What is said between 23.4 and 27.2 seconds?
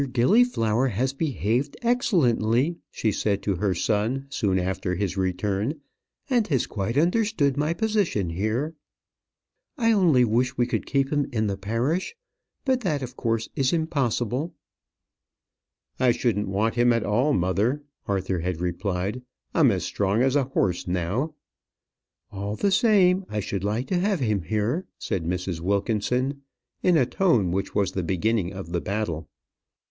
like to have him here," said Mrs. Wilkinson, in a